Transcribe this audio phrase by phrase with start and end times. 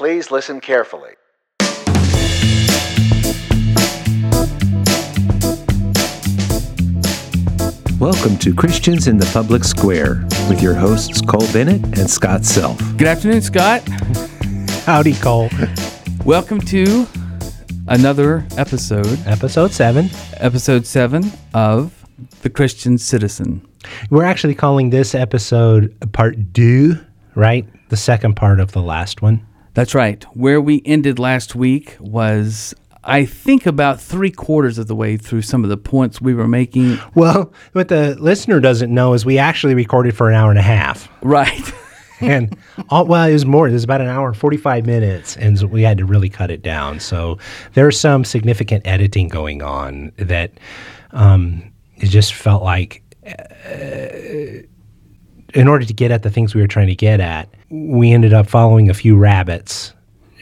[0.00, 1.10] Please listen carefully.
[7.98, 12.78] Welcome to Christians in the Public Square with your hosts Cole Bennett and Scott Self.
[12.96, 13.86] Good afternoon, Scott.
[14.86, 15.50] Howdy, Cole.
[16.24, 17.06] Welcome to
[17.88, 20.08] another episode, Episode seven.
[20.38, 22.06] episode seven of
[22.40, 23.60] The Christian Citizen.
[24.08, 26.98] We're actually calling this episode part deux,
[27.34, 27.66] right?
[27.90, 29.46] The second part of the last one.
[29.80, 30.22] That's right.
[30.36, 35.40] Where we ended last week was, I think, about three quarters of the way through
[35.40, 36.98] some of the points we were making.
[37.14, 40.62] Well, what the listener doesn't know is we actually recorded for an hour and a
[40.62, 41.08] half.
[41.22, 41.72] Right.
[42.22, 42.54] And
[42.90, 43.66] all, well, it was more.
[43.66, 45.38] It was about an hour and 45 minutes.
[45.38, 47.00] And so we had to really cut it down.
[47.00, 47.38] So
[47.72, 50.52] there's some significant editing going on that
[51.12, 54.66] um, it just felt like uh,
[55.54, 58.32] in order to get at the things we were trying to get at, we ended
[58.32, 59.92] up following a few rabbits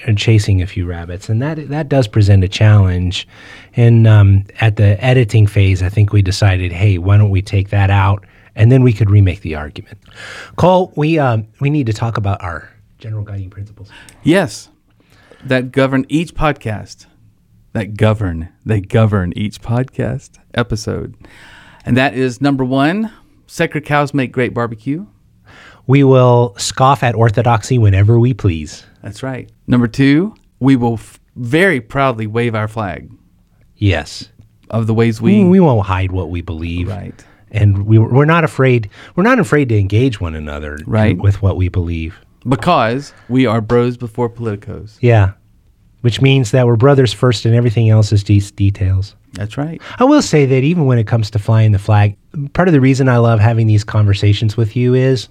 [0.07, 3.27] and chasing a few rabbits, and that that does present a challenge.
[3.75, 7.71] And um, at the editing phase, I think we decided, hey, why don't we take
[7.71, 8.25] that out,
[8.55, 9.99] and then we could remake the argument.
[10.57, 13.91] Cole, we um, we need to talk about our general guiding principles.
[14.23, 14.69] yes.
[15.45, 17.07] That govern each podcast.
[17.73, 18.49] That govern.
[18.67, 21.15] They govern each podcast episode.
[21.85, 23.13] And that is number one
[23.49, 25.05] sacred cows make great barbecue.
[25.89, 28.85] We will scoff at orthodoxy whenever we please.
[29.03, 29.51] That's right.
[29.67, 33.11] Number two, we will f- very proudly wave our flag
[33.77, 34.29] Yes,
[34.71, 35.43] of the ways we.
[35.45, 36.89] we, we won't hide what we believe.
[36.89, 37.25] right.
[37.51, 41.17] and we, we're not afraid we're not afraid to engage one another Right.
[41.17, 44.99] with what we believe Because we are bros before politicos.
[45.01, 45.33] yeah
[46.03, 49.81] which means that we're brothers first and everything else is these details That's right.
[49.99, 52.17] i will say that even when it comes to flying the flag
[52.53, 55.29] part of the reason i love having these conversations with you is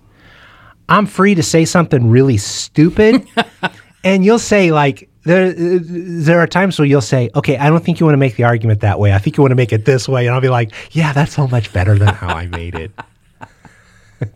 [0.89, 3.27] i'm free to say something really stupid
[4.03, 7.99] and you'll say like there, there are times where you'll say, okay, I don't think
[7.99, 9.11] you want to make the argument that way.
[9.11, 10.25] I think you want to make it this way.
[10.25, 12.91] And I'll be like, yeah, that's so much better than how I made it.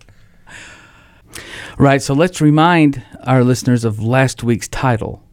[1.77, 2.01] Right.
[2.01, 5.23] So let's remind our listeners of last week's title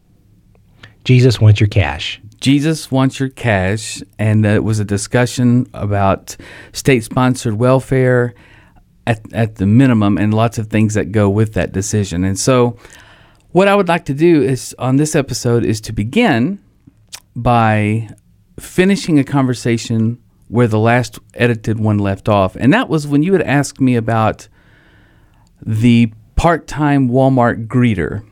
[1.04, 2.20] Jesus wants your cash.
[2.40, 4.02] Jesus Wants Your Cash.
[4.18, 6.36] And it was a discussion about
[6.72, 8.34] state sponsored welfare
[9.06, 12.24] at, at the minimum and lots of things that go with that decision.
[12.24, 12.76] And so,
[13.52, 16.62] what I would like to do is on this episode is to begin
[17.34, 18.10] by
[18.60, 22.56] finishing a conversation where the last edited one left off.
[22.56, 24.48] And that was when you had asked me about
[25.62, 28.27] the part time Walmart greeter.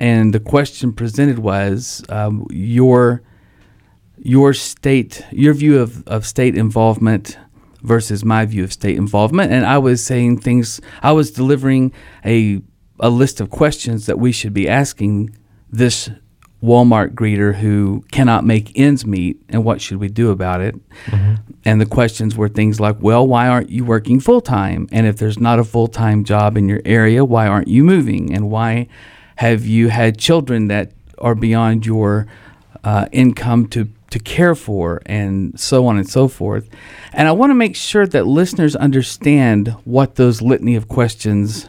[0.00, 3.22] And the question presented was um, your
[4.20, 7.38] your state, your view of, of state involvement
[7.82, 9.52] versus my view of state involvement.
[9.52, 11.92] And I was saying things, I was delivering
[12.24, 12.60] a,
[12.98, 15.36] a list of questions that we should be asking
[15.70, 16.10] this
[16.62, 20.74] Walmart greeter who cannot make ends meet and what should we do about it.
[21.64, 24.88] And the questions were things like, well, why aren't you working full time?
[24.90, 28.34] And if there's not a full time job in your area, why aren't you moving?
[28.34, 28.88] And why
[29.38, 32.26] have you had children that are beyond your
[32.82, 36.68] uh, income to, to care for, and so on and so forth?
[37.12, 41.68] And I want to make sure that listeners understand what those litany of questions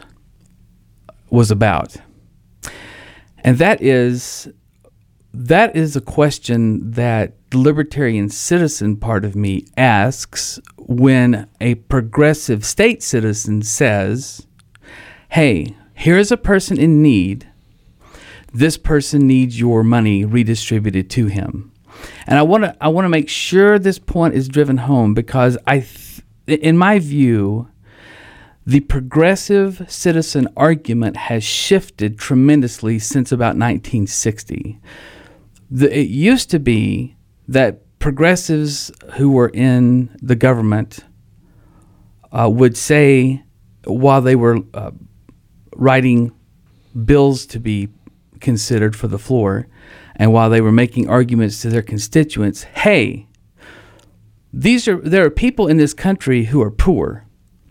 [1.30, 1.94] was about.
[3.44, 4.48] And that is
[5.32, 12.64] that is a question that the libertarian citizen part of me asks when a progressive
[12.64, 14.44] state citizen says,
[15.28, 17.46] Hey, here's a person in need.
[18.52, 21.72] This person needs your money redistributed to him.
[22.26, 25.58] And I want to I want to make sure this point is driven home because
[25.66, 27.68] I th- in my view
[28.66, 34.80] the progressive citizen argument has shifted tremendously since about 1960
[35.70, 37.16] the, it used to be
[37.48, 41.04] that progressives who were in the government
[42.32, 43.42] uh, would say,
[43.84, 44.90] while they were uh,
[45.76, 46.32] writing
[47.04, 47.88] bills to be
[48.40, 49.66] considered for the floor,
[50.16, 53.28] and while they were making arguments to their constituents, hey,
[54.52, 57.26] these are there are people in this country who are poor,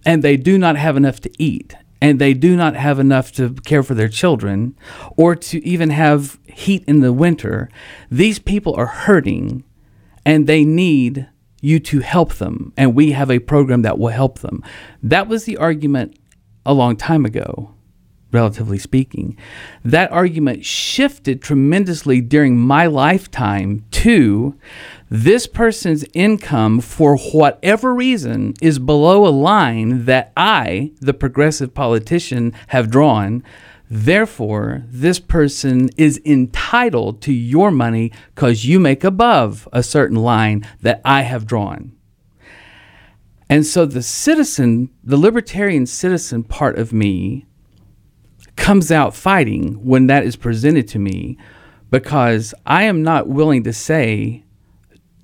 [0.06, 3.54] and they do not have enough to eat, and they do not have enough to
[3.66, 4.76] care for their children
[5.18, 7.70] or to even have heat in the winter.
[8.10, 9.64] These people are hurting
[10.26, 11.28] and they need
[11.62, 12.74] you to help them.
[12.78, 14.64] And we have a program that will help them.
[15.04, 16.18] That was the argument
[16.66, 17.74] a long time ago,
[18.32, 19.38] relatively speaking.
[19.84, 24.56] That argument shifted tremendously during my lifetime to
[25.10, 32.54] this person's income, for whatever reason, is below a line that I, the progressive politician,
[32.68, 33.44] have drawn.
[33.90, 40.64] Therefore, this person is entitled to your money because you make above a certain line
[40.82, 41.94] that I have drawn.
[43.50, 47.48] And so the citizen, the libertarian citizen part of me
[48.60, 51.38] comes out fighting when that is presented to me
[51.90, 54.44] because I am not willing to say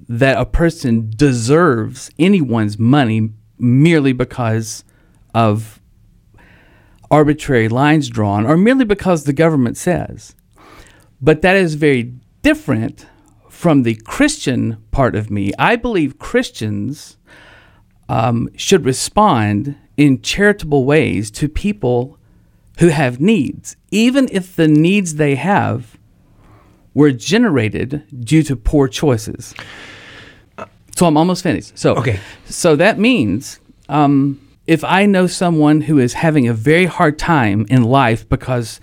[0.07, 3.29] that a person deserves anyone's money
[3.59, 4.83] merely because
[5.33, 5.79] of
[7.11, 10.35] arbitrary lines drawn or merely because the government says.
[11.21, 13.05] But that is very different
[13.49, 15.51] from the Christian part of me.
[15.59, 17.17] I believe Christians
[18.07, 22.14] um, should respond in charitable ways to people
[22.79, 25.97] who have needs, even if the needs they have
[26.93, 29.53] were generated due to poor choices.
[30.95, 31.77] So I'm almost finished.
[31.77, 32.19] So Okay.
[32.45, 37.65] So that means um, if I know someone who is having a very hard time
[37.69, 38.79] in life because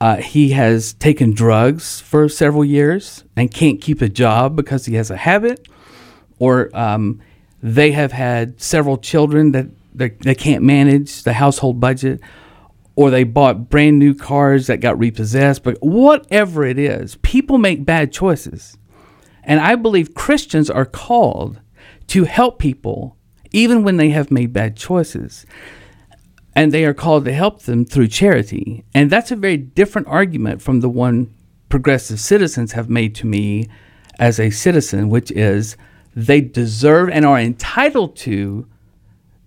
[0.00, 4.94] uh, he has taken drugs for several years and can't keep a job because he
[4.94, 5.68] has a habit,
[6.38, 7.20] or um,
[7.62, 12.20] they have had several children that they, they can't manage the household budget,
[13.00, 17.82] or they bought brand new cars that got repossessed, but whatever it is, people make
[17.82, 18.76] bad choices.
[19.42, 21.60] And I believe Christians are called
[22.08, 23.16] to help people
[23.52, 25.46] even when they have made bad choices.
[26.54, 28.84] And they are called to help them through charity.
[28.92, 31.34] And that's a very different argument from the one
[31.70, 33.66] progressive citizens have made to me
[34.18, 35.74] as a citizen, which is
[36.14, 38.68] they deserve and are entitled to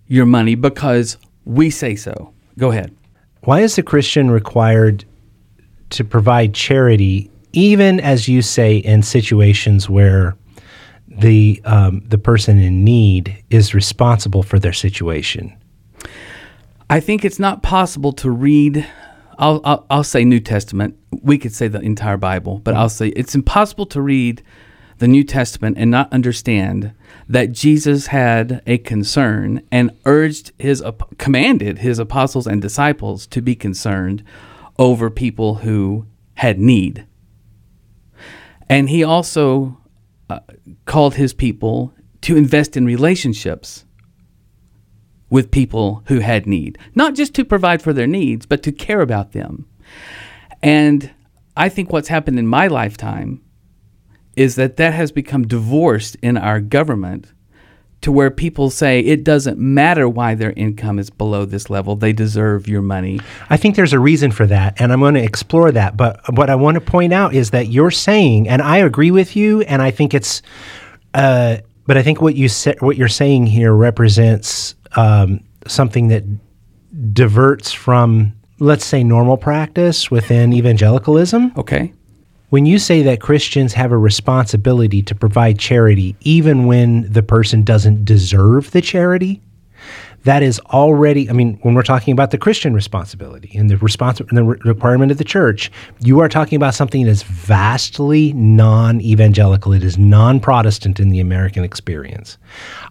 [0.08, 2.34] your money because we say so.
[2.58, 2.96] Go ahead.
[3.44, 5.04] Why is the Christian required
[5.90, 10.34] to provide charity, even as you say, in situations where
[11.06, 15.54] the um, the person in need is responsible for their situation?
[16.88, 18.86] I think it's not possible to read.
[19.38, 20.96] I'll, I'll, I'll say New Testament.
[21.22, 24.42] We could say the entire Bible, but I'll say it's impossible to read
[24.98, 26.92] the New Testament and not understand
[27.28, 30.82] that Jesus had a concern and urged his
[31.18, 34.22] commanded his apostles and disciples to be concerned
[34.78, 37.06] over people who had need.
[38.68, 39.78] And he also
[40.30, 40.40] uh,
[40.86, 41.92] called his people
[42.22, 43.84] to invest in relationships
[45.30, 49.00] with people who had need, not just to provide for their needs, but to care
[49.00, 49.66] about them.
[50.62, 51.10] And
[51.56, 53.42] I think what's happened in my lifetime
[54.36, 57.32] is that that has become divorced in our government
[58.04, 62.12] to where people say it doesn't matter why their income is below this level, they
[62.12, 63.18] deserve your money.
[63.48, 65.96] I think there's a reason for that, and I'm going to explore that.
[65.96, 69.36] But what I want to point out is that you're saying, and I agree with
[69.36, 70.42] you, and I think it's,
[71.14, 71.56] uh,
[71.86, 76.24] but I think what you sa- what you're saying here represents um, something that
[77.14, 81.52] diverts from, let's say, normal practice within evangelicalism.
[81.56, 81.94] Okay?
[82.50, 87.62] When you say that Christians have a responsibility to provide charity even when the person
[87.62, 89.40] doesn't deserve the charity,
[90.24, 94.26] that is already, I mean, when we're talking about the Christian responsibility and the, respons-
[94.28, 98.32] and the re- requirement of the church, you are talking about something that is vastly
[98.32, 99.72] non evangelical.
[99.72, 102.38] It is non Protestant in the American experience.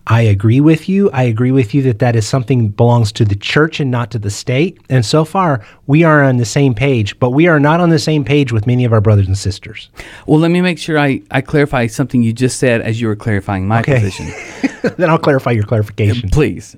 [0.08, 1.10] I agree with you.
[1.12, 4.12] I agree with you that that is something that belongs to the church and not
[4.12, 4.80] to the state.
[4.90, 8.00] And so far, we are on the same page, but we are not on the
[8.00, 9.90] same page with many of our brothers and sisters.
[10.28, 13.16] Well, let me make sure I, I clarify something you just said as you were
[13.16, 13.96] clarifying my Okay.
[13.96, 14.32] position.
[14.98, 16.30] then I'll clarify your clarification.
[16.30, 16.76] Please.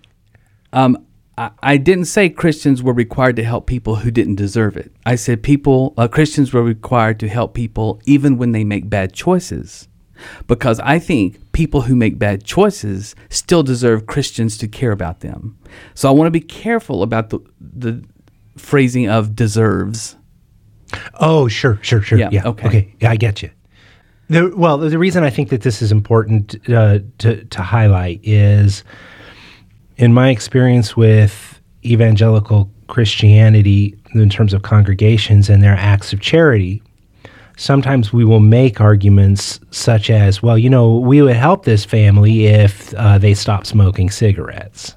[0.75, 1.03] Um,
[1.37, 4.91] I, I didn't say Christians were required to help people who didn't deserve it.
[5.05, 9.13] I said people, uh, Christians were required to help people even when they make bad
[9.13, 9.87] choices.
[10.47, 15.57] Because I think people who make bad choices still deserve Christians to care about them.
[15.93, 18.03] So I want to be careful about the, the
[18.57, 20.15] phrasing of deserves.
[21.15, 22.17] Oh, sure, sure, sure.
[22.17, 22.47] Yeah, Yeah.
[22.47, 22.67] okay.
[22.67, 22.95] Okay.
[23.01, 23.49] Yeah, I get you.
[24.29, 28.83] The, well, the reason I think that this is important uh, to, to highlight is
[29.97, 36.81] in my experience with evangelical Christianity in terms of congregations and their acts of charity,
[37.57, 42.45] sometimes we will make arguments such as, well, you know, we would help this family
[42.45, 44.95] if uh, they stopped smoking cigarettes.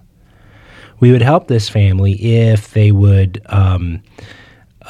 [1.01, 4.03] We would help this family if they would um,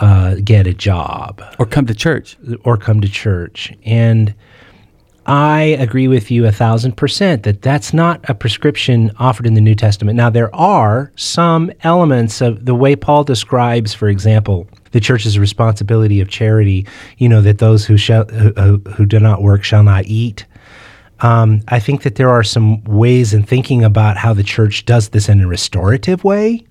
[0.00, 2.38] uh, get a job Or come to church.
[2.64, 3.72] or come to church.
[3.84, 4.34] And
[5.28, 9.60] I agree with you a thousand percent that that's not a prescription offered in the
[9.60, 10.16] New Testament.
[10.16, 16.22] Now, there are some elements of the way Paul describes, for example, the church's responsibility
[16.22, 16.86] of charity,
[17.18, 20.46] you know, that those who, shall, who, who- do not work shall not eat.
[21.20, 25.10] Um, I think that there are some ways in thinking about how the church does
[25.10, 26.64] this in a restorative way.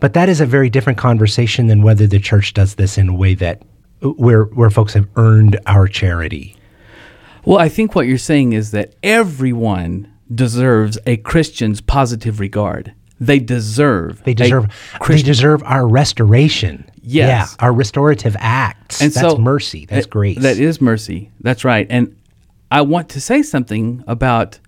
[0.00, 3.14] But that is a very different conversation than whether the church does this in a
[3.14, 3.62] way that
[4.02, 6.56] where where folks have earned our charity.
[7.44, 12.92] Well, I think what you're saying is that everyone deserves a Christian's positive regard.
[13.18, 14.22] They deserve.
[14.24, 14.66] They deserve
[15.06, 16.90] they deserve our restoration.
[17.02, 17.56] Yes.
[17.58, 19.00] Yeah, our restorative acts.
[19.02, 19.86] And That's so- mercy.
[19.86, 20.38] That's That- grace.
[20.38, 21.30] That is mercy.
[21.40, 21.86] That's right.
[21.90, 22.16] And
[22.70, 24.58] I want to say something about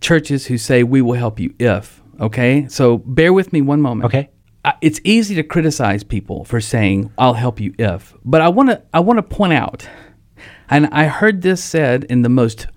[0.00, 2.00] churches who say we will help you if.
[2.20, 4.04] Okay, so bear with me one moment.
[4.06, 4.28] Okay.
[4.64, 8.68] I- It's easy to criticize people for saying I'll help you if, but I want
[8.70, 9.86] to I want to point out,
[10.70, 12.68] and I heard this said in the most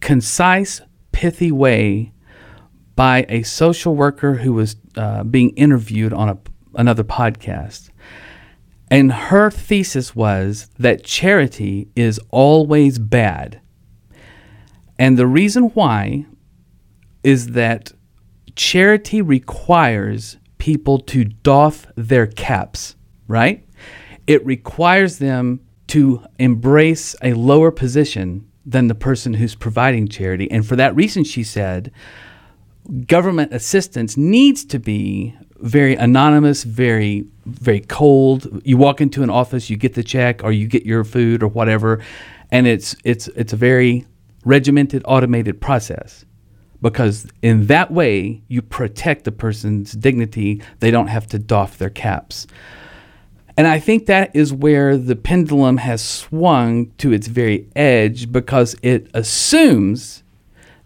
[0.00, 0.80] concise,
[1.12, 2.12] pithy way
[2.96, 6.38] by a social worker who was uh, being interviewed on a,
[6.74, 7.90] another podcast.
[8.90, 13.60] And her thesis was that charity is always bad.
[14.98, 16.26] And the reason why
[17.22, 17.92] is that
[18.54, 23.66] charity requires people to doff their caps, right?
[24.26, 30.50] It requires them to embrace a lower position than the person who's providing charity.
[30.50, 31.92] And for that reason, she said,
[33.06, 38.62] government assistance needs to be very anonymous, very very cold.
[38.64, 41.48] You walk into an office, you get the check, or you get your food or
[41.48, 42.00] whatever,
[42.50, 44.06] and it's it's it's a very
[44.44, 46.24] regimented, automated process.
[46.80, 50.60] Because in that way, you protect the person's dignity.
[50.80, 52.48] They don't have to doff their caps.
[53.56, 58.74] And I think that is where the pendulum has swung to its very edge because
[58.82, 60.22] it assumes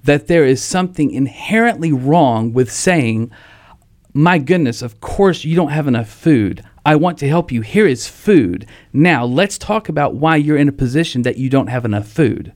[0.02, 3.30] that there is something inherently wrong with saying,
[4.12, 6.64] My goodness, of course you don't have enough food.
[6.84, 7.62] I want to help you.
[7.62, 8.66] Here is food.
[8.92, 12.52] Now let's talk about why you're in a position that you don't have enough food.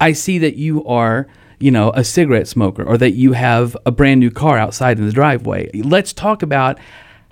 [0.00, 1.26] I see that you are,
[1.58, 5.06] you know, a cigarette smoker or that you have a brand new car outside in
[5.06, 5.70] the driveway.
[5.72, 6.78] Let's talk about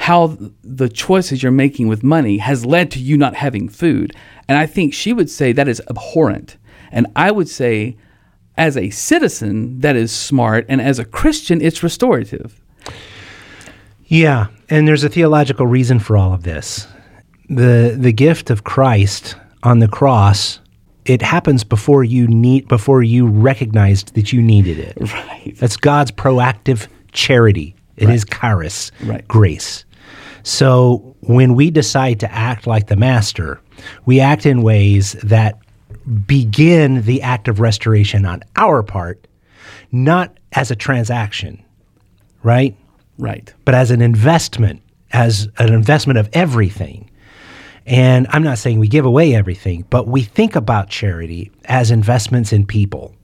[0.02, 4.12] how the choices you're making with money has led to you not having food.
[4.48, 6.56] And I think she would say that is abhorrent.
[6.90, 7.96] And I would say,
[8.56, 10.66] as a citizen, that is smart.
[10.68, 12.60] And as a Christian, it's restorative.
[14.06, 16.86] Yeah, and there's a theological reason for all of this.
[17.48, 20.60] The the gift of Christ on the cross,
[21.04, 24.96] it happens before you need before you recognized that you needed it.
[25.12, 25.54] Right.
[25.58, 27.74] That's God's proactive charity.
[27.98, 28.08] Right.
[28.08, 29.26] It is charis, Right.
[29.28, 29.84] grace.
[30.42, 33.60] So when we decide to act like the master,
[34.04, 35.58] we act in ways that
[36.26, 39.26] begin the act of restoration on our part,
[39.92, 41.62] not as a transaction,
[42.42, 42.76] right?
[43.18, 43.52] Right.
[43.64, 44.82] but as an investment,
[45.12, 47.08] as an investment of everything.
[47.86, 52.52] And I'm not saying we give away everything, but we think about charity as investments
[52.52, 53.14] in people.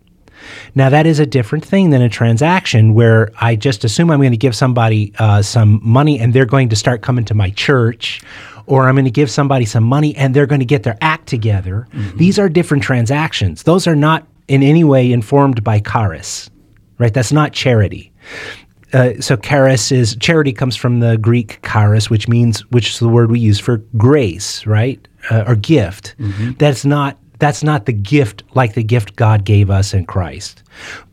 [0.75, 4.33] Now, that is a different thing than a transaction where I just assume I'm going
[4.33, 8.23] to give somebody uh, some money and they're going to start coming to my church,
[8.66, 11.26] or I'm going to give somebody some money and they're going to get their act
[11.26, 11.88] together.
[12.16, 13.62] These are different transactions.
[13.62, 16.50] Those are not in any way informed by charis,
[16.99, 17.12] right?
[17.12, 18.12] That's not charity
[18.92, 23.09] uh, so charis is charity comes from the Greek charis, which means which is the
[23.09, 26.14] word we use for grace, right, uh, or gift.
[26.59, 30.62] That's not that's not the gift like the gift God gave us in Christ.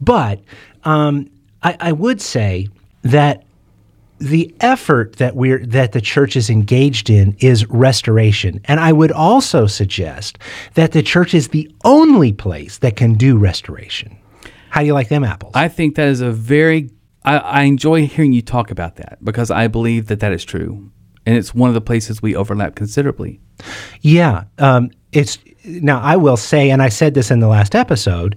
[0.01, 0.41] But
[0.83, 1.29] um,
[1.63, 2.67] I, I would say
[3.03, 3.43] that
[4.17, 9.11] the effort that we're that the church is engaged in is restoration and i would
[9.11, 10.37] also suggest
[10.75, 14.17] that the church is the only place that can do restoration
[14.75, 16.89] how do you like them apples I think that is a very,
[17.23, 20.91] I, I enjoy hearing you talk about that because I believe that that is true.
[21.25, 23.39] And it's one of the places we overlap considerably.
[24.01, 26.01] Yeah, um, it's now.
[26.01, 28.35] I will say, and I said this in the last episode.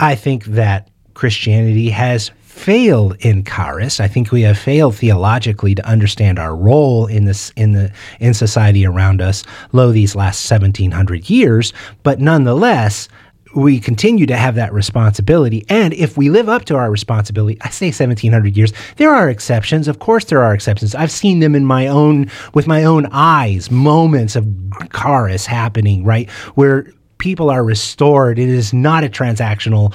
[0.00, 4.00] I think that Christianity has failed in charis.
[4.00, 8.34] I think we have failed theologically to understand our role in this in the in
[8.34, 9.42] society around us.
[9.72, 13.08] Lo, these last seventeen hundred years, but nonetheless.
[13.54, 15.64] We continue to have that responsibility.
[15.68, 19.88] And if we live up to our responsibility, I say 1700 years, there are exceptions.
[19.88, 20.94] Of course, there are exceptions.
[20.94, 24.46] I've seen them in my own, with my own eyes, moments of
[24.94, 26.30] charis happening, right?
[26.54, 26.86] Where
[27.18, 28.38] people are restored.
[28.38, 29.94] It is not a transactional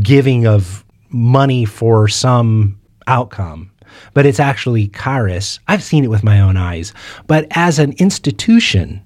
[0.00, 3.70] giving of money for some outcome,
[4.12, 5.60] but it's actually charis.
[5.68, 6.92] I've seen it with my own eyes.
[7.26, 9.00] But as an institution,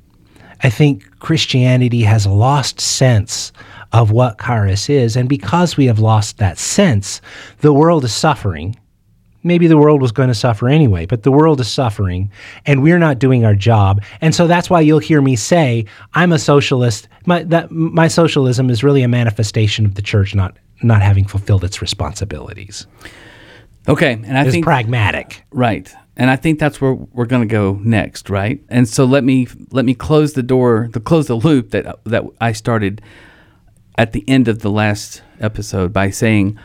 [0.62, 3.52] I think Christianity has lost sense
[3.92, 5.16] of what charis is.
[5.16, 7.21] And because we have lost that sense,
[7.61, 8.76] the world is suffering.
[9.45, 12.30] Maybe the world was going to suffer anyway, but the world is suffering
[12.66, 14.02] and we're not doing our job.
[14.21, 17.09] And so that's why you'll hear me say, I'm a socialist.
[17.25, 21.64] My, that, my socialism is really a manifestation of the church not, not having fulfilled
[21.64, 22.87] its responsibilities.
[23.88, 24.12] Okay.
[24.12, 25.45] And I It's think, pragmatic.
[25.50, 25.90] right.
[26.16, 28.61] and I think that's where we're going to go next, right?
[28.68, 32.25] And so let me let me close the door, the close the loop that that
[32.40, 33.00] I started
[33.98, 36.56] at the end of the last episode by saying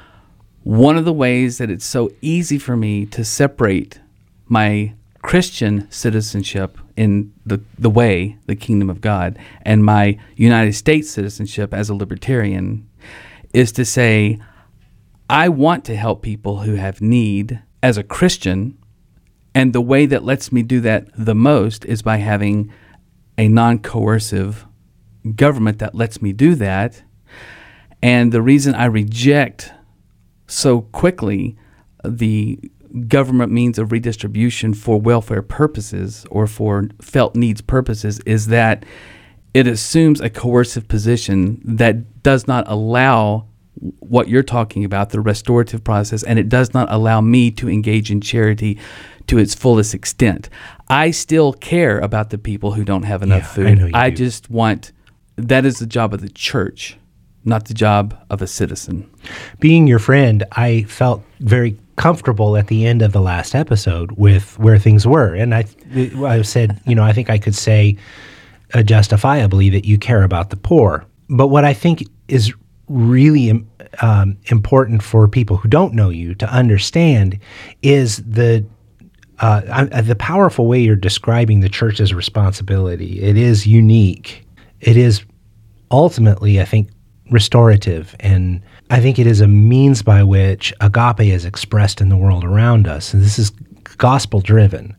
[0.61, 3.99] one of the ways that it's so easy for me to separate
[4.47, 11.09] my Christian citizenship in the, the way, the kingdom of God, and my United States
[11.09, 12.87] citizenship as a libertarian
[13.53, 14.39] is to say,
[15.29, 18.77] I want to help people who have need as a Christian.
[19.55, 22.71] And the way that lets me do that the most is by having
[23.37, 24.65] a non coercive
[25.35, 27.03] government that lets me do that.
[28.03, 29.71] And the reason I reject
[30.47, 31.55] so quickly
[32.03, 32.59] the
[33.07, 38.85] government means of redistribution for welfare purposes or for felt needs purposes is that
[39.53, 43.47] it assumes a coercive position that does not allow
[43.99, 48.11] what you're talking about, the restorative process, and it does not allow me to engage
[48.11, 48.77] in charity
[49.27, 50.49] to its fullest extent.
[50.89, 53.91] I still care about the people who don't have enough Yeah, food.
[53.93, 54.91] I I just want
[55.35, 56.97] that is the job of the church,
[57.45, 59.09] not the job of a citizen.
[59.59, 64.57] being your friend, I felt very comfortable at the end of the last episode with
[64.57, 65.65] where things were, and I,
[66.25, 67.97] I said, you know, I think I could say
[68.73, 71.05] uh, justifiably that you care about the poor.
[71.29, 72.53] But what I think is
[72.89, 73.65] really
[74.01, 77.39] um, important for people who don't know you to understand
[77.81, 78.65] is the
[79.39, 83.21] uh, I- the powerful way you're describing the church's responsibility.
[83.21, 84.45] It is unique.
[84.79, 85.23] It is
[85.91, 86.89] ultimately, I think,
[87.33, 88.15] restorative.
[88.19, 88.61] And
[88.91, 92.87] I think it is a means by which agape is expressed in the world around
[92.87, 93.13] us.
[93.13, 93.49] And this is
[93.97, 94.95] gospel driven.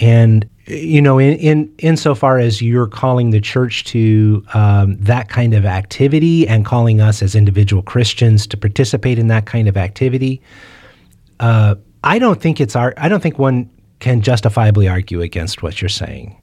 [0.00, 5.54] And you know, in, in insofar as you're calling the church to um, that kind
[5.54, 10.42] of activity and calling us as individual Christians to participate in that kind of activity,
[11.40, 11.74] uh,
[12.04, 12.94] I don't think it's our.
[12.98, 16.40] I don't think one can justifiably argue against what you're saying,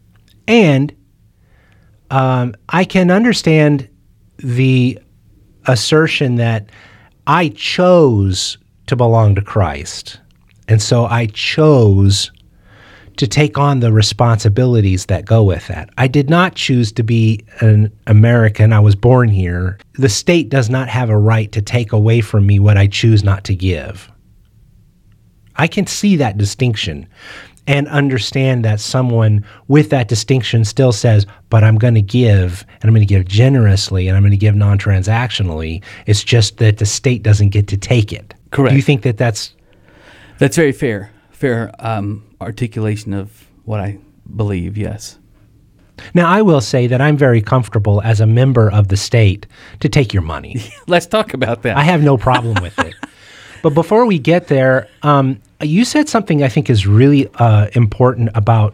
[0.47, 0.93] and
[2.09, 3.87] um, I can understand
[4.37, 4.99] the
[5.67, 6.69] assertion that
[7.27, 10.19] I chose to belong to Christ,
[10.67, 12.31] and so I chose
[13.17, 15.89] to take on the responsibilities that go with that.
[15.97, 18.73] I did not choose to be an American.
[18.73, 19.79] I was born here.
[19.93, 23.23] The state does not have a right to take away from me what I choose
[23.23, 24.11] not to give.
[25.55, 27.07] I can see that distinction
[27.67, 32.85] and understand that someone with that distinction still says, but I'm going to give and
[32.85, 35.83] I'm going to give generously and I'm going to give non transactionally.
[36.05, 38.33] It's just that the state doesn't get to take it.
[38.51, 38.71] Correct.
[38.71, 39.53] Do you think that that's
[40.37, 43.97] That's very fair, fair um, articulation of what I
[44.35, 44.77] believe.
[44.77, 45.17] Yes.
[46.13, 49.47] Now, I will say that I'm very comfortable as a member of the state
[49.79, 50.61] to take your money.
[50.87, 51.77] Let's talk about that.
[51.77, 52.93] I have no problem with it.
[53.61, 58.29] But before we get there, um, you said something I think is really uh, important
[58.35, 58.73] about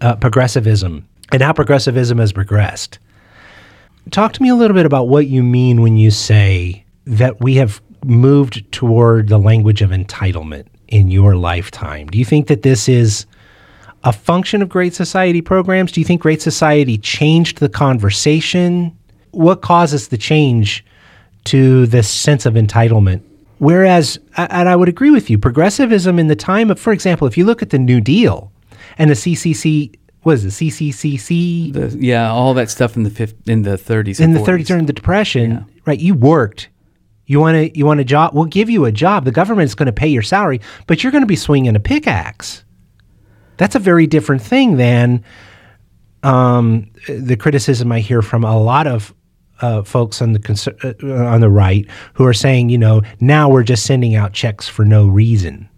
[0.00, 2.98] uh, progressivism and how progressivism has progressed.
[4.10, 7.56] Talk to me a little bit about what you mean when you say that we
[7.56, 12.06] have moved toward the language of entitlement in your lifetime.
[12.06, 13.26] Do you think that this is
[14.04, 15.92] a function of Great Society programs?
[15.92, 18.96] Do you think Great Society changed the conversation?
[19.32, 20.84] What causes the change
[21.44, 23.22] to this sense of entitlement?
[23.58, 27.36] Whereas, and I would agree with you, progressivism in the time of, for example, if
[27.36, 28.52] you look at the New Deal
[28.98, 31.72] and the CCC, what is it, CCCC?
[31.72, 34.20] The- yeah, all that stuff in the fif- in the 30s.
[34.20, 36.68] in the 30s during the depression right you worked
[37.26, 39.86] you want to you want a job we'll give you a job the government's going
[39.86, 42.62] to pay your salary but you're going to be swinging a pickaxe
[43.56, 45.24] that's a very different thing than
[46.22, 49.14] um, the criticism i hear from a lot of
[49.60, 53.62] uh, folks on the uh, on the right who are saying you know now we're
[53.62, 55.68] just sending out checks for no reason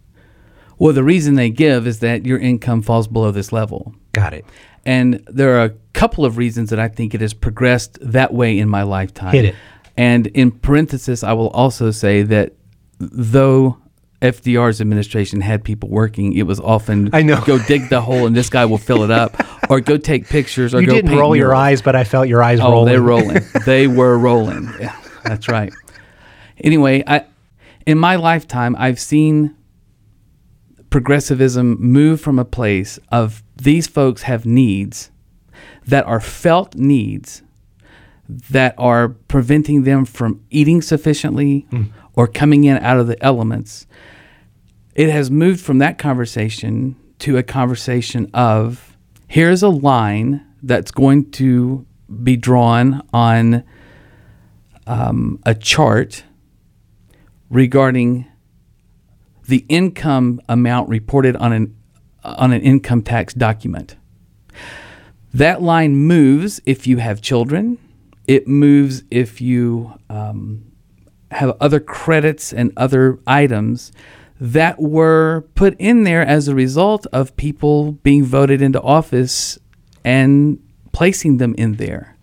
[0.78, 3.94] Well, the reason they give is that your income falls below this level.
[4.12, 4.44] got it
[4.84, 8.58] And there are a couple of reasons that I think it has progressed that way
[8.58, 9.32] in my lifetime.
[9.32, 9.54] Hit it.
[9.96, 12.52] And in parenthesis, I will also say that
[12.98, 13.76] though
[14.22, 17.42] FDR's administration had people working, it was often I know.
[17.46, 19.34] go dig the hole and this guy will fill it up,
[19.70, 21.60] or go take pictures, or you go didn't roll your murals.
[21.60, 23.40] eyes but i felt your eyes Oh, rolling they're rolling.
[23.66, 24.70] they were rolling.
[24.78, 25.72] Yeah, that's right.
[26.58, 27.24] Anyway, I
[27.86, 29.56] in my lifetime, I've seen
[30.90, 35.10] progressivism move from a place of these folks have needs
[35.86, 37.42] that are felt needs
[38.28, 41.84] that are preventing them from eating sufficiently hmm.
[42.20, 43.86] Or coming in out of the elements.
[44.94, 48.94] It has moved from that conversation to a conversation of
[49.26, 51.86] here's a line that's going to
[52.22, 53.64] be drawn on
[54.86, 56.24] um, a chart
[57.48, 58.26] regarding
[59.48, 61.74] the income amount reported on an
[62.22, 63.96] on an income tax document.
[65.32, 67.78] That line moves if you have children.
[68.26, 70.69] It moves if you um,
[71.30, 73.92] have other credits and other items
[74.40, 79.58] that were put in there as a result of people being voted into office
[80.04, 80.58] and
[80.92, 82.16] placing them in there.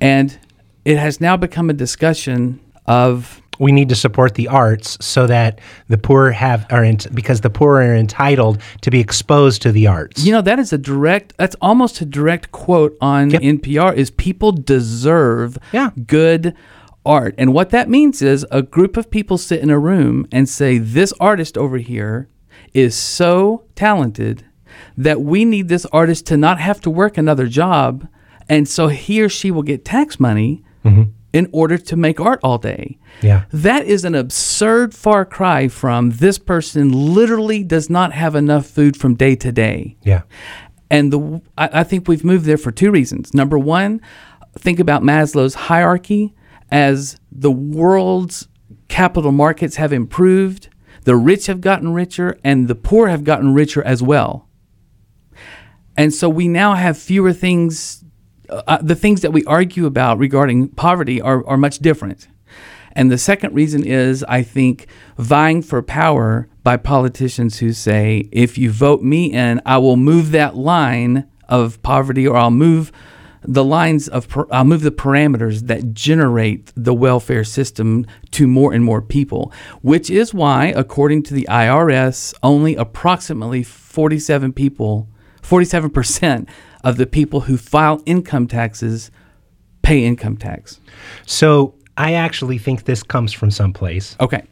[0.00, 0.36] And
[0.84, 5.60] it has now become a discussion of we need to support the arts so that
[5.88, 9.86] the poor have are in, because the poor are entitled to be exposed to the
[9.86, 10.24] arts.
[10.26, 13.42] you know that is a direct that's almost a direct quote on Yep.
[13.42, 15.90] NPR is people deserve Yeah.
[16.08, 16.52] good
[17.04, 17.34] art.
[17.38, 20.78] And what that means is a group of people sit in a room and say
[20.78, 22.28] this artist over here
[22.72, 24.44] is so talented
[24.96, 28.08] that we need this artist to not have to work another job
[28.48, 31.04] and so he or she will get tax money mm-hmm.
[31.32, 32.98] in order to make art all day.
[33.22, 33.44] Yeah.
[33.52, 38.96] That is an absurd far cry from this person literally does not have enough food
[38.96, 39.96] from day to day.
[40.02, 40.22] yeah.
[40.90, 43.32] And the I, I think we've moved there for two reasons.
[43.32, 44.00] Number one,
[44.56, 46.34] think about Maslow's hierarchy
[46.70, 48.48] as the world's
[48.88, 50.68] capital markets have improved,
[51.04, 54.48] the rich have gotten richer, and the poor have gotten richer as well.
[55.96, 58.04] And so we now have fewer things.
[58.48, 62.28] Uh, the things that we argue about regarding poverty are, are much different.
[62.92, 64.86] And the second reason is, I think,
[65.18, 70.30] vying for power by politicians who say, if you vote me in, I will move
[70.30, 72.92] that line of poverty or I'll move
[73.46, 78.72] the lines of, I'll uh, move the parameters that generate the welfare system to more
[78.72, 79.52] and more people,
[79.82, 85.08] which is why, according to the IRS, only approximately 47 people,
[85.42, 86.48] 47%
[86.82, 89.10] of the people who file income taxes
[89.82, 90.80] pay income tax.
[91.26, 94.42] So I actually think this comes from someplace, Okay.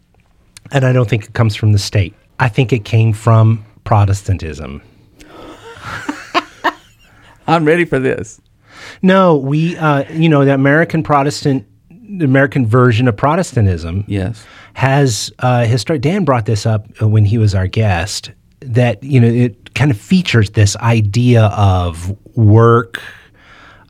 [0.70, 2.14] and I don't think it comes from the state.
[2.38, 4.82] I think it came from Protestantism.
[7.46, 8.40] I'm ready for this.
[9.02, 11.66] No, we, uh, you know, the American Protestant,
[12.18, 14.44] the American version of Protestantism Yes.
[14.74, 15.98] has uh, history.
[15.98, 18.30] Dan brought this up uh, when he was our guest.
[18.60, 23.00] That you know, it kind of features this idea of work.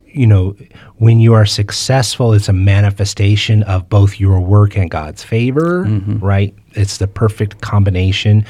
[0.07, 0.55] You know,
[0.97, 5.83] when you are successful, it's a manifestation of both your work and God's favor,
[6.19, 6.53] right?
[6.73, 8.45] It's the perfect combination,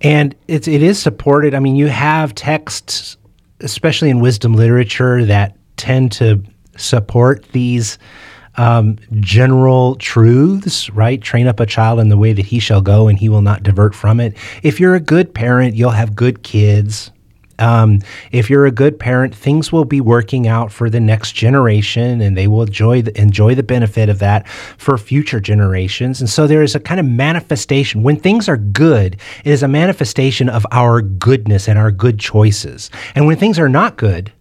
[0.00, 1.54] and it's it is supported.
[1.54, 3.16] I mean, you have texts,
[3.60, 6.40] especially in wisdom literature, that tend to
[6.76, 7.98] support these
[8.56, 11.20] um, general truths, right?
[11.20, 13.64] Train up a child in the way that he shall go, and he will not
[13.64, 14.36] divert from it.
[14.62, 17.10] If you're a good parent, you'll have good kids.
[17.58, 22.20] Um, if you're a good parent, things will be working out for the next generation,
[22.20, 26.20] and they will enjoy the, enjoy the benefit of that for future generations.
[26.20, 28.04] And so there is a kind of manifestation.
[28.04, 32.88] When things are good, it is a manifestation of our goodness and our good choices.
[33.16, 34.32] And when things are not good,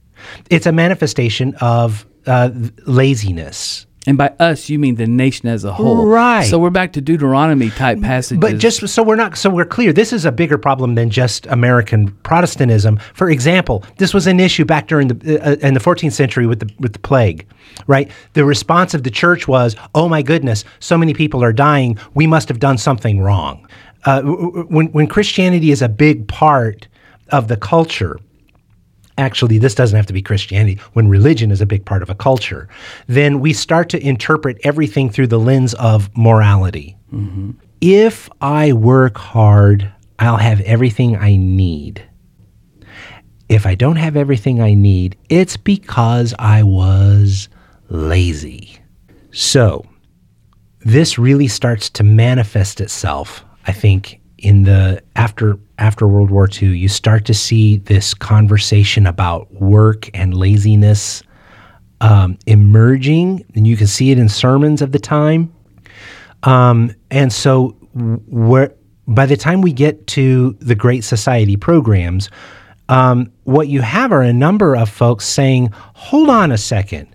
[0.49, 2.49] it's a manifestation of uh,
[2.86, 3.86] laziness.
[4.07, 6.07] And by us, you mean the nation as a whole.
[6.07, 6.45] Right.
[6.45, 8.41] So we're back to Deuteronomy type passages.
[8.41, 11.45] But just so we're not so we're clear, this is a bigger problem than just
[11.45, 12.97] American Protestantism.
[13.13, 16.62] For example, this was an issue back during the uh, in the 14th century with
[16.62, 17.45] the with the plague,
[17.86, 18.10] right?
[18.34, 21.99] The response of the church was, "Oh my goodness, so many people are dying.
[22.15, 23.67] We must have done something wrong."
[24.05, 26.88] Uh, when when Christianity is a big part
[27.29, 28.19] of the culture,
[29.21, 32.15] actually this doesn't have to be Christianity, when religion is a big part of a
[32.15, 32.67] culture,
[33.07, 36.97] then we start to interpret everything through the lens of morality.
[37.13, 37.51] Mm-hmm.
[37.79, 42.03] If I work hard, I'll have everything I need.
[43.47, 47.49] If I don't have everything I need, it's because I was
[47.89, 48.77] lazy.
[49.31, 49.86] So,
[50.81, 56.69] this really starts to manifest itself, I think, in the after after World War II.
[56.69, 61.23] You start to see this conversation about work and laziness
[62.01, 65.54] um, emerging, and you can see it in sermons of the time.
[66.43, 68.73] Um, and so, where
[69.08, 72.30] by the time we get to the Great Society programs,
[72.89, 77.08] um, what you have are a number of folks saying, "Hold on a second,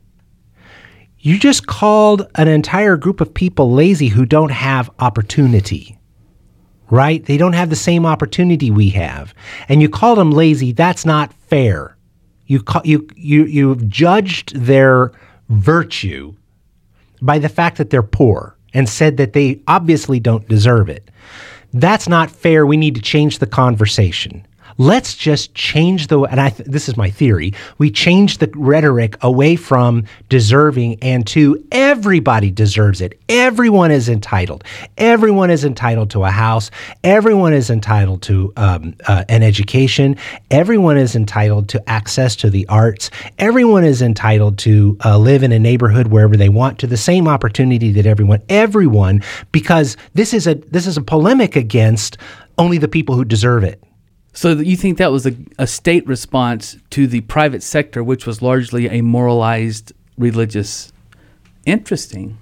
[1.18, 5.95] You just called an entire group of people lazy who don't have opportunity,
[6.90, 7.24] right?
[7.24, 9.34] They don't have the same opportunity we have.
[9.68, 10.72] And you call them lazy.
[10.72, 11.96] That's not fair.
[12.46, 15.12] You, you, you, you've judged their
[15.48, 16.34] virtue
[17.20, 21.10] by the fact that they're poor and said that they obviously don't deserve it.
[21.72, 22.66] That's not fair.
[22.66, 24.46] We need to change the conversation.
[24.78, 27.54] Let's just change the and I th- this is my theory.
[27.78, 33.18] We change the rhetoric away from deserving and to everybody deserves it.
[33.28, 34.64] Everyone is entitled.
[34.98, 36.70] Everyone is entitled to a house.
[37.04, 40.16] Everyone is entitled to um, uh, an education.
[40.50, 43.10] Everyone is entitled to access to the arts.
[43.38, 47.28] Everyone is entitled to uh, live in a neighborhood wherever they want to the same
[47.28, 48.42] opportunity that everyone.
[48.48, 52.18] Everyone, because this is a this is a polemic against
[52.58, 53.82] only the people who deserve it.
[54.36, 58.42] So you think that was a, a state response to the private sector, which was
[58.42, 60.92] largely a moralized religious?
[61.64, 62.36] Interesting.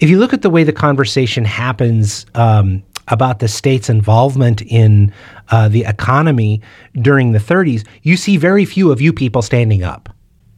[0.00, 5.12] If you look at the way the conversation happens um, about the state's involvement in
[5.50, 6.62] uh, the economy
[7.00, 10.08] during the 30s, you see very few of you people standing up,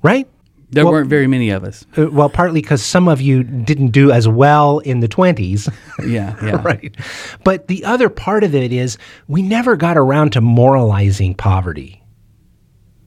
[0.02, 0.26] right?
[0.70, 1.86] There Well- weren't very many of us.
[1.96, 5.68] Uh, well, partly because some of you didn't do as well in the 20s.
[6.06, 6.62] Yeah, yeah.
[6.64, 6.94] right.
[7.42, 12.02] But the other part of it is we never got around to moralizing poverty.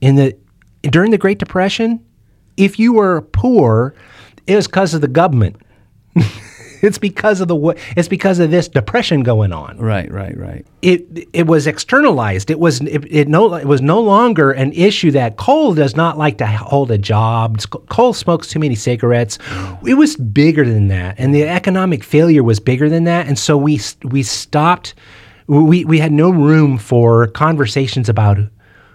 [0.01, 0.35] In the
[0.83, 1.99] during the Great Depression,
[2.57, 3.93] if you were poor,
[4.47, 5.55] it was because of the government.
[6.83, 9.77] it's because of the it's because of this depression going on.
[9.77, 10.65] Right, right, right.
[10.81, 12.49] It it was externalized.
[12.49, 16.17] It was it, it no it was no longer an issue that Cole does not
[16.17, 17.61] like to hold a job.
[17.89, 19.37] Cole smokes too many cigarettes.
[19.85, 23.27] It was bigger than that, and the economic failure was bigger than that.
[23.27, 24.95] And so we we stopped.
[25.47, 28.37] We we had no room for conversations about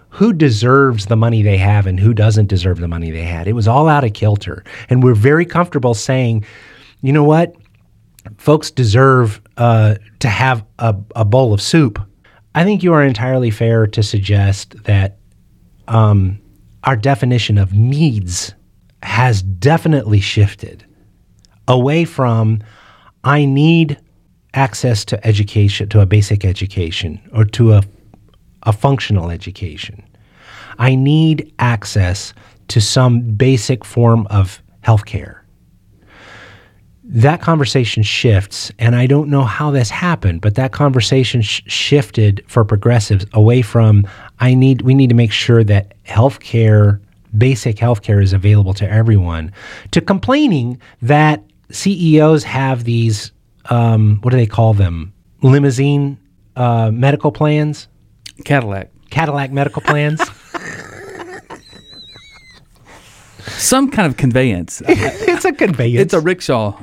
[0.09, 3.47] who deserves the money they have and who doesn't deserve the money they had.
[3.47, 6.43] It was all out of kilter, and we're very comfortable saying,
[7.01, 7.55] you know what
[8.37, 11.99] folks deserve uh, to have a, a bowl of soup.
[12.55, 15.17] I think you are entirely fair to suggest that
[15.87, 16.39] um,
[16.83, 18.53] our definition of needs
[19.03, 20.85] has definitely shifted
[21.67, 22.63] away from
[23.23, 23.99] I need
[24.53, 27.83] access to education, to a basic education, or to a,
[28.63, 30.03] a functional education.
[30.79, 32.33] I need access
[32.69, 35.41] to some basic form of healthcare
[37.09, 42.43] that conversation shifts, and I don't know how this happened, but that conversation sh- shifted
[42.47, 44.05] for progressives away from
[44.39, 46.99] I need we need to make sure that healthcare,
[47.37, 49.53] basic healthcare, is available to everyone,
[49.91, 53.31] to complaining that CEOs have these
[53.69, 56.17] um, what do they call them limousine
[56.57, 57.87] uh, medical plans,
[58.43, 58.91] Cadillac.
[59.09, 60.21] Cadillac medical plans.
[63.47, 64.81] Some kind of conveyance.
[64.87, 66.01] it's a conveyance.
[66.01, 66.81] it's a rickshaw.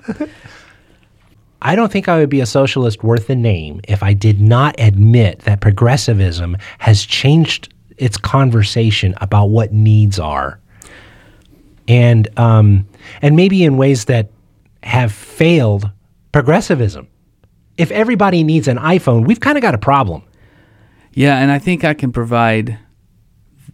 [1.63, 4.75] I don't think I would be a socialist worth the name if I did not
[4.79, 10.61] admit that progressivism has changed its conversation about what needs are,
[11.89, 12.87] and um,
[13.23, 14.31] and maybe in ways that
[14.83, 15.91] have failed
[16.33, 17.09] progressivism.
[17.79, 20.23] If everybody needs an iPhone, we've kind of got a problem.
[21.15, 22.79] Yeah, and I think I can provide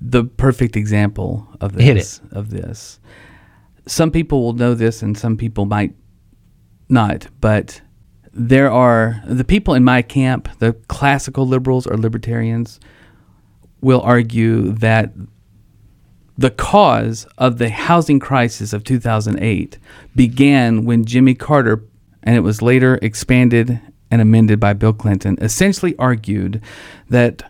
[0.00, 1.84] the perfect example of this.
[1.84, 2.20] Hit it.
[2.32, 3.00] Of this,
[3.86, 5.94] some people will know this, and some people might
[6.88, 7.26] not.
[7.40, 7.80] But
[8.32, 12.80] there are the people in my camp, the classical liberals or libertarians,
[13.80, 15.12] will argue that
[16.38, 19.78] the cause of the housing crisis of 2008
[20.16, 21.84] began when Jimmy Carter,
[22.22, 26.62] and it was later expanded and amended by Bill Clinton, essentially argued
[27.08, 27.42] that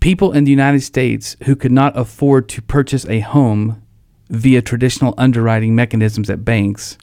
[0.00, 3.82] people in the United States who could not afford to purchase a home
[4.30, 6.98] via traditional underwriting mechanisms at banks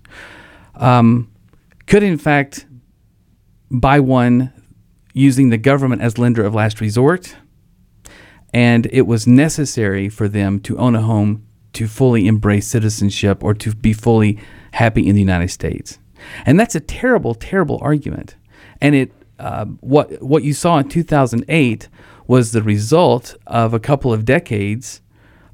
[0.76, 1.32] um,
[1.88, 2.66] could, in fact,
[3.72, 4.52] buy one
[5.14, 7.36] using the government as lender of last resort.
[8.54, 13.54] And it was necessary for them to own a home to fully embrace citizenship or
[13.54, 14.40] to be fully
[14.72, 16.00] happy in the United States.
[16.46, 18.36] And that's a terrible, terrible argument.
[18.82, 21.90] And it, uh, what what you saw in 2008
[22.28, 25.02] was the result of a couple of decades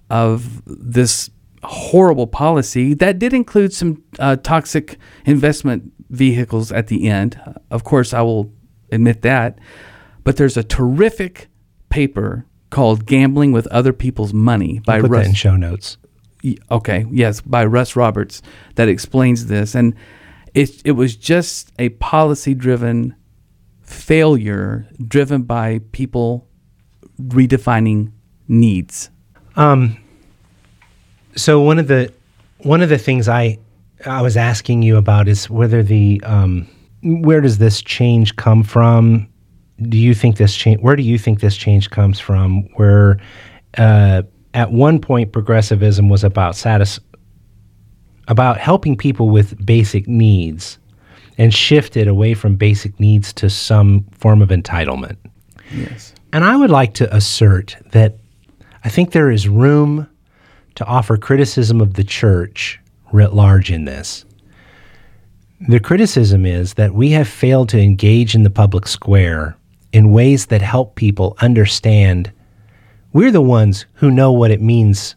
[0.10, 1.30] of this
[1.64, 7.40] horrible policy that did include some uh, toxic investment vehicles at the end.
[7.70, 8.52] Of course, I will
[8.92, 9.60] admit that.
[10.24, 11.50] But there's a terrific
[11.90, 15.24] paper called "Gambling with Other People's Money" by Put Russ.
[15.24, 15.98] that in show notes.
[16.72, 18.42] Okay, yes, by Russ Roberts
[18.76, 19.96] that explains this, and
[20.54, 23.16] it it was just a policy driven
[23.82, 26.48] failure driven by people
[27.30, 28.12] redefining
[28.48, 29.10] needs.
[31.36, 32.12] So one of the
[32.60, 33.58] one of the things I
[34.06, 36.68] I was asking you about is whether the um,
[37.04, 39.28] where does this change come from?
[39.82, 40.82] Do you think this change?
[40.82, 42.64] Where do you think this change comes from?
[42.76, 43.20] Where
[43.78, 47.00] uh, at one point progressivism was about satis-
[48.28, 50.78] about helping people with basic needs,
[51.38, 55.18] and shifted away from basic needs to some form of entitlement.
[55.74, 56.14] Yes.
[56.34, 58.18] And I would like to assert that
[58.84, 60.08] I think there is room
[60.76, 62.80] to offer criticism of the church
[63.12, 64.26] writ large in this.
[65.68, 69.56] The criticism is that we have failed to engage in the public square
[69.94, 72.32] in ways that help people understand
[73.14, 75.16] we're the ones who know what it means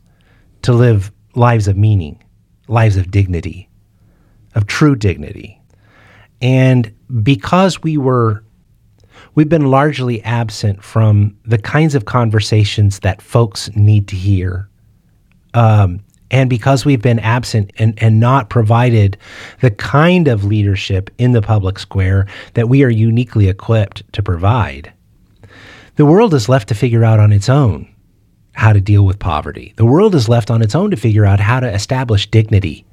[0.63, 2.23] to live lives of meaning,
[2.67, 3.69] lives of dignity,
[4.57, 5.61] of true dignity.
[6.43, 8.44] And because we were
[9.35, 14.69] we've been largely absent from the kinds of conversations that folks need to hear.
[15.55, 19.17] Um, and because we've been absent and, and not provided
[19.61, 24.93] the kind of leadership in the public square that we are uniquely equipped to provide,
[25.97, 27.89] the world is left to figure out on its own
[28.53, 29.75] how to deal with poverty.
[29.77, 32.85] The world is left on its own to figure out how to establish dignity,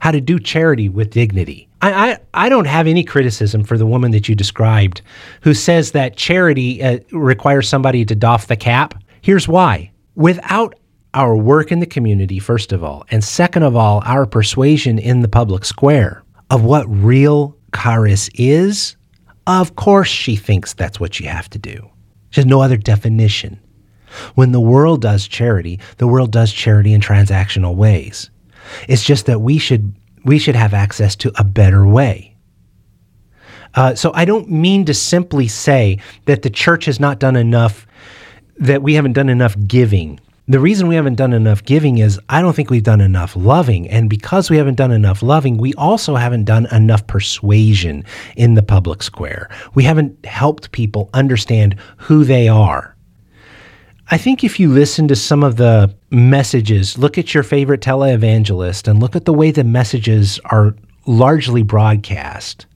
[0.00, 1.68] how to do charity with dignity.
[1.82, 5.02] I, I, I don't have any criticism for the woman that you described
[5.42, 8.94] who says that charity uh, requires somebody to doff the cap.
[9.22, 9.92] Here's why.
[10.14, 10.74] Without
[11.14, 15.20] our work in the community, first of all, and second of all, our persuasion in
[15.20, 18.96] the public square of what real charis is,
[19.46, 21.90] of course she thinks that's what you have to do.
[22.30, 23.58] She has no other definition.
[24.34, 28.30] When the world does charity, the world does charity in transactional ways.
[28.88, 29.94] It's just that we should
[30.24, 32.36] we should have access to a better way.
[33.74, 37.86] Uh, so I don't mean to simply say that the church has not done enough,
[38.56, 40.20] that we haven't done enough giving.
[40.48, 43.88] The reason we haven't done enough giving is I don't think we've done enough loving.
[43.88, 48.04] And because we haven't done enough loving, we also haven't done enough persuasion
[48.36, 49.48] in the public square.
[49.74, 52.96] We haven't helped people understand who they are.
[54.12, 58.88] I think if you listen to some of the messages, look at your favorite televangelist
[58.88, 60.74] and look at the way the messages are
[61.06, 62.66] largely broadcast,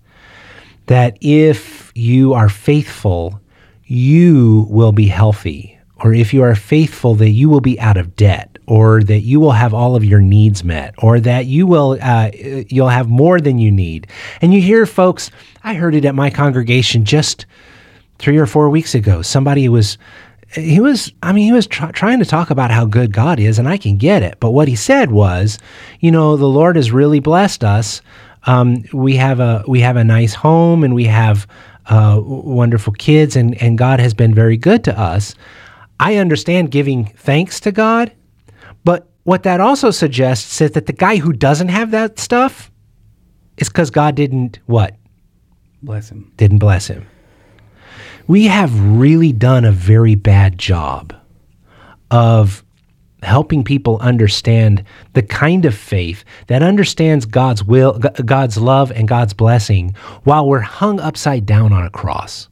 [0.87, 3.41] that if you are faithful,
[3.85, 5.77] you will be healthy.
[5.97, 9.41] Or if you are faithful, that you will be out of debt, or that you
[9.41, 13.41] will have all of your needs met, or that you will uh, you'll have more
[13.41, 14.07] than you need.
[14.41, 15.31] And you hear folks,
[15.63, 17.47] I heard it at my congregation just
[18.19, 19.23] three or four weeks ago.
[19.23, 19.99] Somebody was
[20.55, 23.59] he was i mean he was tr- trying to talk about how good god is
[23.59, 24.39] and i can get it.
[24.41, 25.59] But what he said was
[26.01, 28.01] you know the lord has really blessed us.
[28.47, 31.47] Um, we have a we have a nice home and we have
[31.87, 35.35] uh, wonderful kids and and god has been very good to us.
[36.01, 38.13] I understand giving thanks to god
[38.85, 42.71] but what that also suggests is that the guy who doesn't have that stuff
[43.57, 44.97] is because god didn't what?
[45.83, 46.33] Bless him.
[46.37, 47.07] Didn't bless him
[48.27, 51.15] we have really done a very bad job
[52.11, 52.65] of
[53.23, 54.85] helping people understand
[55.15, 60.61] the kind of faith that understands God's will, God's love, and God's blessing while we're
[60.61, 62.49] hung upside down on a cross.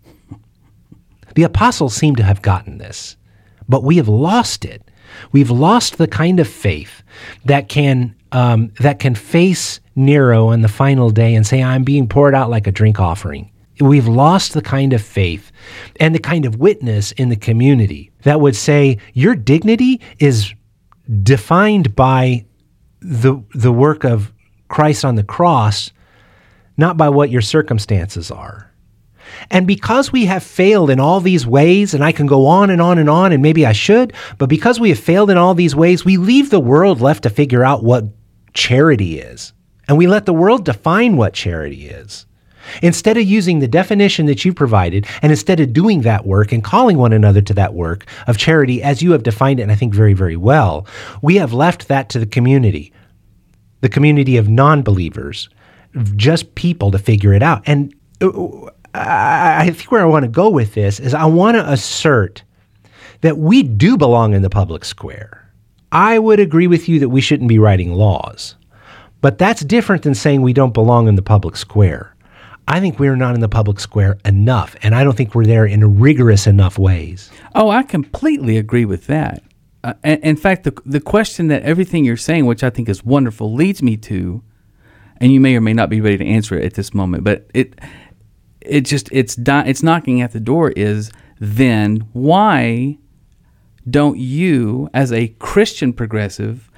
[1.35, 3.17] The apostles seem to have gotten this,
[3.69, 4.83] but we have lost it.
[5.31, 7.03] We've lost the kind of faith
[7.45, 12.09] that can um, that can face Nero on the final day and say, "I'm being
[12.09, 15.51] poured out like a drink offering." We've lost the kind of faith
[15.99, 20.53] and the kind of witness in the community that would say your dignity is
[21.23, 22.45] defined by
[23.01, 24.33] the, the work of
[24.69, 25.91] Christ on the cross,
[26.77, 28.73] not by what your circumstances are.
[29.51, 32.83] And because we have failed in all these ways, and I can go on and
[32.83, 35.75] on and on, and maybe I should, but because we have failed in all these
[35.75, 38.05] ways, we leave the world left to figure out what
[38.55, 39.53] charity is.
[39.89, 42.27] And we let the world define what charity is.
[42.83, 46.63] Instead of using the definition that you provided, and instead of doing that work and
[46.63, 49.75] calling one another to that work of charity as you have defined it, and I
[49.75, 50.87] think very, very well,
[51.23, 52.93] we have left that to the community,
[53.81, 55.49] the community of non believers,
[56.17, 57.63] just people to figure it out.
[57.67, 61.71] And uh, I think where I want to go with this is I want to
[61.71, 62.43] assert
[63.23, 65.51] that we do belong in the public square.
[65.93, 68.57] I would agree with you that we shouldn't be writing laws.
[69.21, 72.12] But that's different than saying we don't belong in the public square.
[72.69, 75.67] I think we're not in the public square enough, and I don't think we're there
[75.67, 77.31] in rigorous enough ways.
[77.55, 79.43] Oh, I completely agree with that.
[79.85, 83.53] Uh, in fact, the the question that everything you're saying, which I think is wonderful,
[83.53, 84.43] leads me to,
[85.17, 87.49] and you may or may not be ready to answer it at this moment, but
[87.53, 87.79] it
[88.61, 90.71] it just it's di- it's knocking at the door.
[90.71, 92.99] Is then why
[93.91, 96.71] don't you, as a Christian progressive,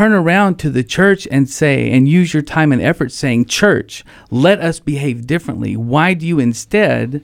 [0.00, 4.02] turn around to the church and say, and use your time and effort saying, Church,
[4.30, 5.76] let us behave differently.
[5.76, 7.22] Why do you instead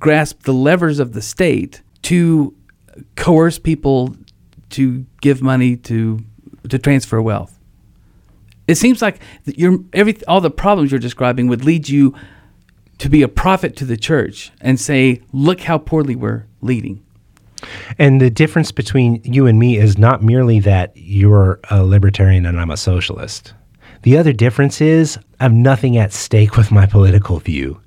[0.00, 2.52] grasp the levers of the state to
[3.14, 4.16] coerce people
[4.70, 6.18] to give money to
[6.68, 7.60] to transfer wealth?
[8.66, 9.20] It seems like
[9.94, 12.12] every, all the problems you're describing would lead you
[12.98, 17.05] to be a prophet to the church and say, look how poorly we're leading.
[17.98, 22.60] And the difference between you and me is not merely that you're a libertarian and
[22.60, 23.54] I'm a socialist.
[24.02, 27.80] The other difference is I have nothing at stake with my political view.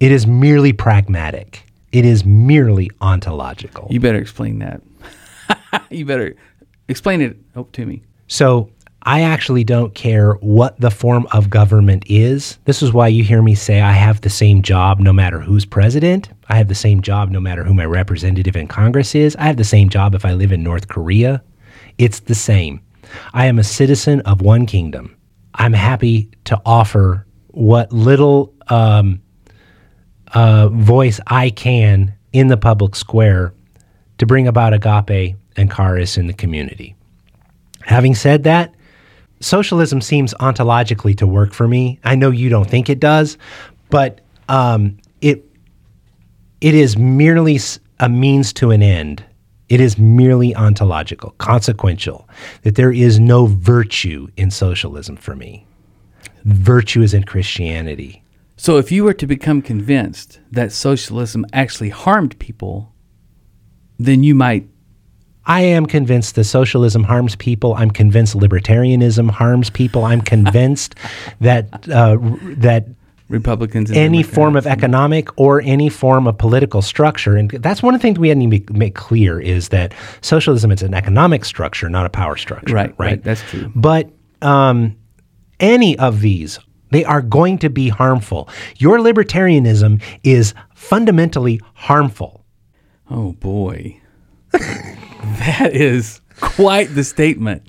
[0.00, 1.64] It is merely pragmatic.
[1.92, 3.88] It is merely ontological.
[3.90, 4.82] You better explain that.
[5.90, 6.34] you better
[6.88, 8.02] explain it oh, to me.
[8.28, 8.70] So
[9.06, 12.58] I actually don't care what the form of government is.
[12.64, 15.64] This is why you hear me say I have the same job no matter who's
[15.64, 16.28] president.
[16.48, 19.36] I have the same job no matter who my representative in Congress is.
[19.36, 21.40] I have the same job if I live in North Korea.
[21.98, 22.80] It's the same.
[23.32, 25.16] I am a citizen of one kingdom.
[25.54, 29.22] I'm happy to offer what little um,
[30.34, 33.54] uh, voice I can in the public square
[34.18, 36.96] to bring about agape and charis in the community.
[37.82, 38.74] Having said that,
[39.40, 42.00] socialism seems ontologically to work for me.
[42.04, 43.38] I know you don't think it does,
[43.90, 45.44] but um, it
[46.60, 47.58] it is merely
[48.00, 49.24] a means to an end.
[49.68, 52.28] It is merely ontological, consequential.
[52.62, 55.66] That there is no virtue in socialism for me.
[56.44, 58.22] Virtue is in Christianity.
[58.56, 62.92] So if you were to become convinced that socialism actually harmed people,
[63.98, 64.68] then you might
[65.46, 67.74] I am convinced that socialism harms people.
[67.74, 70.04] I'm convinced libertarianism harms people.
[70.04, 70.94] I'm convinced
[71.40, 72.18] that uh,
[72.58, 72.86] that
[73.28, 78.00] Republicans any form of economic or any form of political structure, and that's one of
[78.00, 81.88] the things we had to make, make clear is that socialism is an economic structure,
[81.88, 82.74] not a power structure.
[82.74, 83.72] Right, right, right that's true.
[83.74, 84.10] But
[84.42, 84.96] um,
[85.58, 86.58] any of these
[86.90, 88.48] they are going to be harmful.
[88.76, 92.44] Your libertarianism is fundamentally harmful.
[93.10, 94.00] Oh boy.
[95.38, 97.68] that is quite the statement.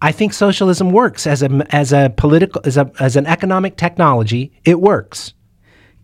[0.00, 4.52] I think socialism works as a as a political as a as an economic technology.
[4.64, 5.34] It works.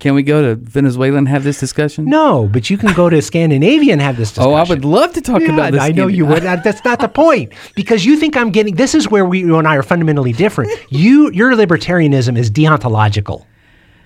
[0.00, 2.04] Can we go to Venezuela and have this discussion?
[2.06, 4.50] No, but you can go to Scandinavia and have this discussion.
[4.52, 5.80] Oh, I would love to talk yeah, about this.
[5.80, 6.42] I know you would.
[6.42, 8.74] That's not the point because you think I'm getting.
[8.74, 10.72] This is where we you and I are fundamentally different.
[10.90, 13.46] You your libertarianism is deontological.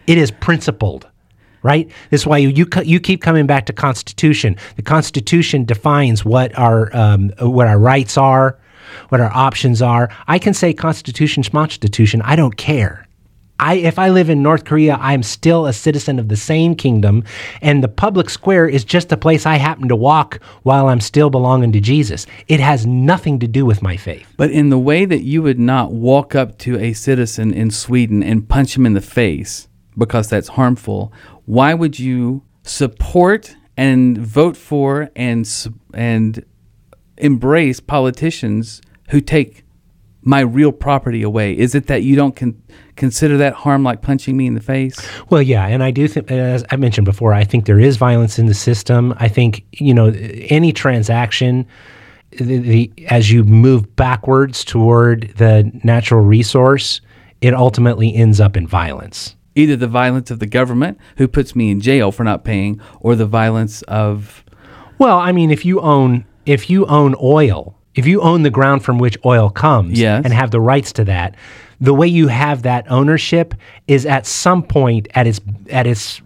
[0.06, 1.08] It is principled
[1.62, 1.90] right?
[2.10, 4.56] This is why you, you you keep coming back to Constitution.
[4.76, 8.58] The Constitution defines what our um, what our rights are,
[9.08, 10.10] what our options are.
[10.26, 12.22] I can say Constitution, Constitution.
[12.22, 13.08] I don't care.
[13.60, 17.24] I, if I live in North Korea, I'm still a citizen of the same kingdom,
[17.60, 21.28] and the public square is just a place I happen to walk while I'm still
[21.28, 22.24] belonging to Jesus.
[22.46, 24.32] It has nothing to do with my faith.
[24.36, 28.22] But in the way that you would not walk up to a citizen in Sweden
[28.22, 31.12] and punch him in the face because that's harmful,
[31.48, 35.48] why would you support and vote for and
[35.94, 36.44] and
[37.16, 39.64] embrace politicians who take
[40.20, 41.56] my real property away?
[41.56, 42.62] Is it that you don't con-
[42.96, 45.00] consider that harm like punching me in the face?
[45.30, 48.38] Well, yeah, and I do think, as I mentioned before, I think there is violence
[48.38, 49.14] in the system.
[49.16, 50.12] I think you know
[50.50, 51.66] any transaction.
[52.32, 57.00] The, the, as you move backwards toward the natural resource,
[57.40, 61.70] it ultimately ends up in violence either the violence of the government who puts me
[61.70, 64.44] in jail for not paying or the violence of
[64.98, 68.84] well i mean if you own if you own oil if you own the ground
[68.84, 70.24] from which oil comes yes.
[70.24, 71.34] and have the rights to that
[71.80, 73.54] the way you have that ownership
[73.88, 75.40] is at some point at its
[75.70, 76.22] at its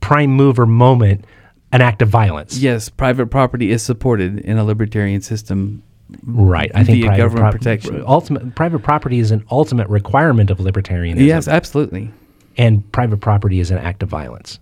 [0.00, 1.24] prime mover moment
[1.72, 5.82] an act of violence yes private property is supported in a libertarian system
[6.24, 6.70] Right.
[6.72, 8.04] I think private government pro- protection.
[8.06, 11.26] Ultimate private property is an ultimate requirement of libertarianism.
[11.26, 12.12] Yes, absolutely
[12.56, 14.58] and private property is an act of violence.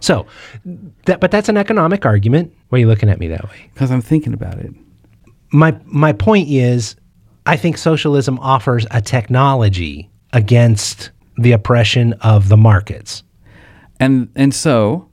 [0.00, 0.26] So,
[1.04, 2.52] that, but that's an economic argument.
[2.70, 3.70] Why are you looking at me that way?
[3.74, 4.72] Because I'm thinking about it.
[5.52, 6.96] My my point is,
[7.46, 13.22] I think socialism offers a technology against the oppression of the markets.
[13.98, 15.08] And and so,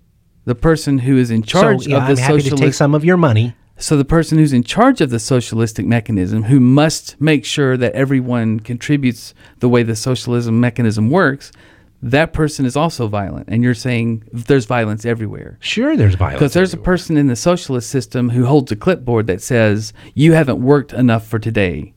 [0.46, 2.74] the person who is in charge so, yeah, of the I'm happy socialist, to take
[2.74, 3.54] some of your money.
[3.80, 7.94] So the person who's in charge of the socialistic mechanism, who must make sure that
[7.94, 11.52] everyone contributes the way the socialism mechanism works,
[12.02, 13.48] that person is also violent.
[13.50, 15.58] And you're saying there's violence everywhere.
[15.62, 16.84] Sure there's violence because there's everywhere.
[16.84, 20.94] a person in the socialist system who holds a clipboard that says you haven't worked
[20.94, 21.94] enough for today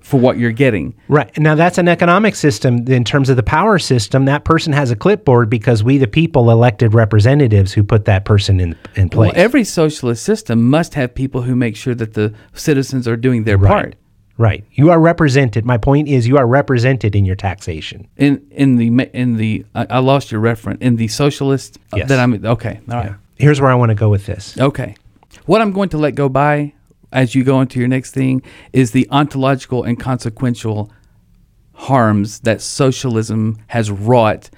[0.00, 0.94] for what you're getting.
[1.08, 1.36] Right.
[1.38, 2.86] Now that's an economic system.
[2.88, 6.50] In terms of the power system that person has a clipboard because we the people
[6.50, 9.32] elected representatives who put that person in in place.
[9.32, 13.44] well, every socialist system must have people who make sure that the citizens are doing
[13.44, 13.68] their right.
[13.68, 13.94] part
[14.40, 14.64] Right.
[14.72, 15.66] You are represented.
[15.66, 18.08] My point is, you are represented in your taxation.
[18.16, 22.08] In in the in the I, lost your reference in the socialist uh, yes.
[22.08, 22.80] that I'm okay.
[22.88, 23.06] All right.
[23.10, 23.14] Yeah.
[23.36, 24.58] Here's where I want to go with this.
[24.58, 24.96] Okay.
[25.44, 26.72] What I'm going to let go by
[27.12, 30.90] as you go into your next thing is the ontological and consequential
[31.74, 34.48] harms that socialism has wrought.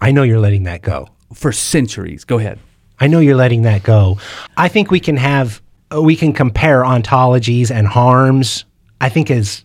[0.00, 2.24] I know you're letting that go for centuries.
[2.24, 2.58] Go ahead.
[2.98, 4.16] I know you're letting that go.
[4.56, 5.60] I think we can have
[6.00, 8.64] we can compare ontologies and harms.
[9.00, 9.64] I think is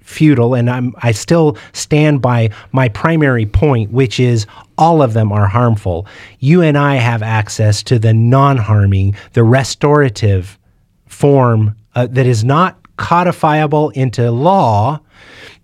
[0.00, 5.32] futile, and I'm I still stand by my primary point, which is all of them
[5.32, 6.06] are harmful.
[6.40, 10.58] You and I have access to the non-harming, the restorative
[11.06, 15.00] form uh, that is not codifiable into law.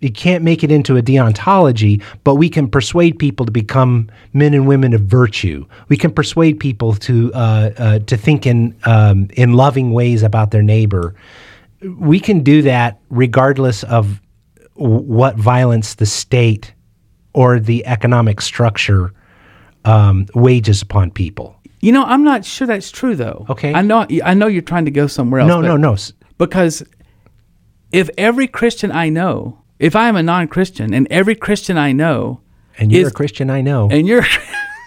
[0.00, 4.54] You can't make it into a deontology, but we can persuade people to become men
[4.54, 5.66] and women of virtue.
[5.88, 10.50] We can persuade people to uh, uh, to think in um, in loving ways about
[10.50, 11.14] their neighbor.
[11.82, 14.20] We can do that regardless of
[14.74, 16.74] what violence the state
[17.32, 19.12] or the economic structure
[19.84, 21.56] um, wages upon people.
[21.80, 23.46] You know, I'm not sure that's true though.
[23.48, 23.72] Okay.
[23.72, 25.48] I know I know you're trying to go somewhere else.
[25.48, 25.96] No, no, no.
[26.36, 26.82] Because
[27.92, 32.40] if every Christian I know, if I'm a non-Christian and every Christian I know
[32.78, 33.88] And you're is- a Christian, I know.
[33.90, 34.24] and you're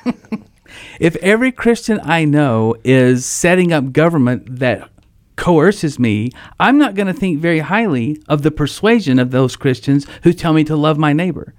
[0.99, 4.87] if every Christian I know is setting up government that
[5.35, 10.05] coerces me, I'm not going to think very highly of the persuasion of those Christians
[10.23, 11.53] who tell me to love my neighbor.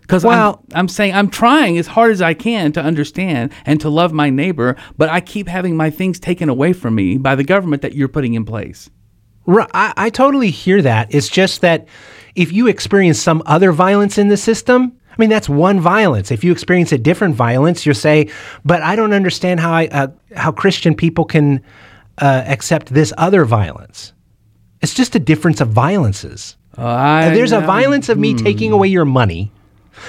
[0.00, 3.80] Because Well- I'm, I'm saying I'm trying as hard as I can to understand and
[3.80, 7.34] to love my neighbor, but I keep having my things taken away from me by
[7.34, 8.90] the government that you're putting in place.
[9.46, 11.14] Right, I, I totally hear that.
[11.14, 11.88] It's just that
[12.34, 16.30] if you experience some other violence in the system, I mean that's one violence.
[16.30, 18.30] If you experience a different violence, you'll say,
[18.64, 21.60] "But I don't understand how I uh, how Christian people can
[22.18, 24.12] uh, accept this other violence."
[24.80, 26.56] It's just a difference of violences.
[26.76, 29.52] And there's a violence of me taking away your money,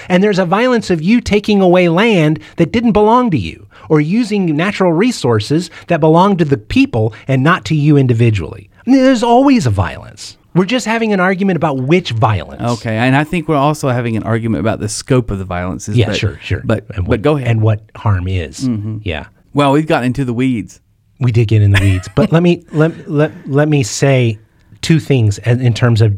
[0.10, 4.00] and there's a violence of you taking away land that didn't belong to you, or
[4.00, 8.70] using natural resources that belong to the people and not to you individually.
[8.86, 10.38] I mean, there's always a violence.
[10.56, 12.80] We're just having an argument about which violence.
[12.80, 15.98] Okay, and I think we're also having an argument about the scope of the violences.
[15.98, 16.62] Yeah, but, sure, sure.
[16.64, 17.48] But and but go ahead.
[17.48, 18.68] And what harm is.
[19.02, 19.28] Yeah.
[19.54, 20.80] well, we've gotten into the weeds.
[21.24, 24.38] We did get in the weeds, but let me let, let let me say
[24.82, 26.16] two things in in terms of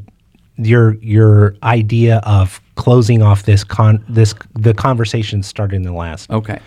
[0.57, 6.29] your your idea of closing off this con this the conversation started in the last
[6.29, 6.59] Okay.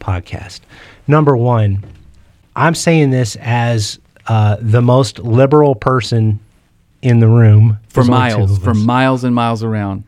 [0.00, 0.60] podcast.
[1.06, 1.84] Number one,
[2.56, 6.38] I'm saying this as uh, the most liberal person
[7.02, 10.04] in the room For There's only two miles, for miles and miles around.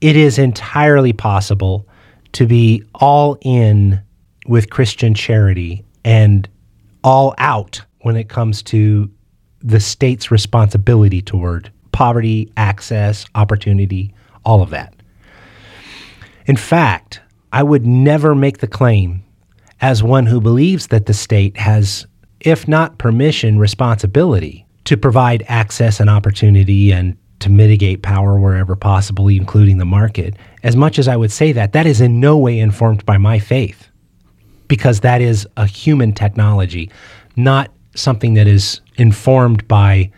[0.00, 1.84] it is entirely possible
[2.32, 4.00] to be all in
[4.46, 6.48] with Christian charity and
[7.04, 9.10] all out when it comes to
[9.60, 14.94] the state's responsibility toward poverty, access, opportunity, all of that.
[16.46, 17.20] In fact,
[17.52, 19.24] I would never make the claim
[19.80, 22.06] as one who believes that the state has,
[22.40, 29.28] if not permission, responsibility to provide access and opportunity and to mitigate power wherever possible,
[29.28, 30.34] including the market.
[30.62, 33.38] As much as I would say that, that is in no way informed by my
[33.38, 33.87] faith
[34.68, 36.90] because that is a human technology,
[37.36, 40.10] not something that is informed by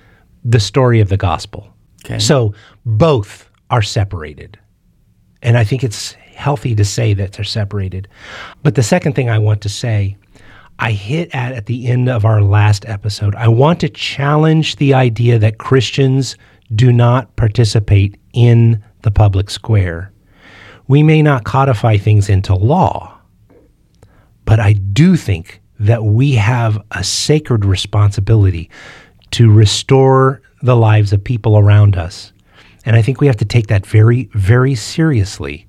[0.44, 1.72] the story of the gospel.
[2.04, 2.18] Okay.
[2.18, 4.58] So both are separated.
[5.42, 8.08] And I think it's healthy to say that they're separated.
[8.62, 10.16] But the second thing I want to say,
[10.78, 13.34] I hit at at the end of our last episode.
[13.34, 16.36] I want to challenge the idea that Christians
[16.74, 20.10] do not participate in the public square.
[20.88, 23.19] We may not codify things into law,
[24.44, 28.70] but I do think that we have a sacred responsibility
[29.30, 32.32] to restore the lives of people around us.
[32.84, 35.66] And I think we have to take that very, very seriously.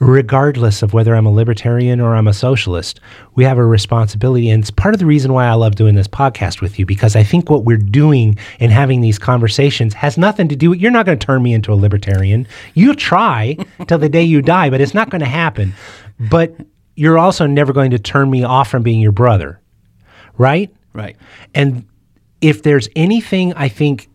[0.00, 3.00] Regardless of whether I'm a libertarian or I'm a socialist,
[3.34, 4.48] we have a responsibility.
[4.48, 7.16] And it's part of the reason why I love doing this podcast with you, because
[7.16, 10.92] I think what we're doing in having these conversations has nothing to do with, you're
[10.92, 12.46] not going to turn me into a libertarian.
[12.74, 13.56] You'll try
[13.88, 15.74] till the day you die, but it's not going to happen.
[16.30, 16.54] But
[16.98, 19.60] you're also never going to turn me off from being your brother,
[20.36, 20.74] right?
[20.92, 21.16] Right.
[21.54, 21.86] And
[22.40, 24.08] if there's anything I think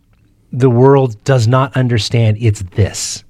[0.52, 3.24] the world does not understand, it's this.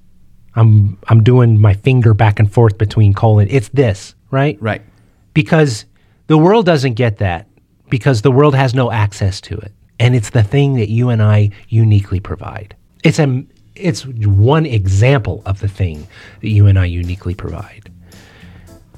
[0.55, 3.47] I'm I'm doing my finger back and forth between colon.
[3.49, 4.61] It's this, right?
[4.61, 4.81] Right.
[5.33, 5.85] Because
[6.27, 7.47] the world doesn't get that
[7.89, 9.71] because the world has no access to it.
[10.01, 12.75] And it's the thing that you and I uniquely provide.
[13.05, 13.45] It's a
[13.75, 16.07] it's one example of the thing
[16.41, 17.89] that you and I uniquely provide.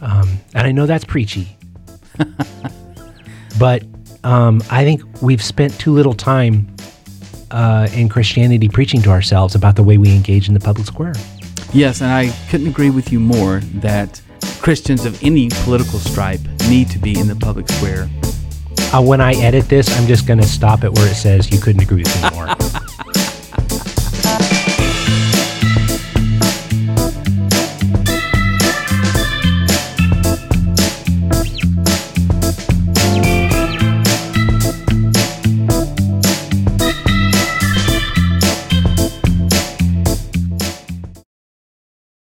[0.01, 1.57] Um, and I know that's preachy,
[3.59, 3.83] but
[4.23, 6.75] um, I think we've spent too little time
[7.51, 11.13] uh, in Christianity preaching to ourselves about the way we engage in the public square.
[11.73, 14.21] Yes, and I couldn't agree with you more that
[14.61, 18.09] Christians of any political stripe need to be in the public square.
[18.93, 21.59] Uh, when I edit this, I'm just going to stop it where it says you
[21.59, 22.47] couldn't agree with me more.